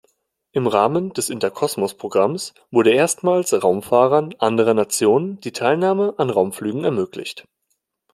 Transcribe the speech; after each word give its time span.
Im 0.51 0.65
Rahmen 0.65 1.13
des 1.13 1.29
Interkosmos-Programms 1.29 2.55
wurde 2.71 2.91
erstmals 2.91 3.53
Raumfahrern 3.53 4.33
anderer 4.39 4.73
Nationen 4.73 5.39
die 5.41 5.51
Teilnahme 5.51 6.15
an 6.17 6.31
Raumflügen 6.31 6.83
ermöglicht. 6.83 7.45